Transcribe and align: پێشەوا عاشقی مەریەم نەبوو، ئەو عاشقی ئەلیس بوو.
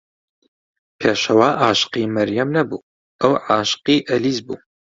پێشەوا 0.99 1.49
عاشقی 1.63 2.11
مەریەم 2.15 2.49
نەبوو، 2.57 2.85
ئەو 3.21 3.33
عاشقی 3.47 4.05
ئەلیس 4.09 4.39
بوو. 4.45 4.57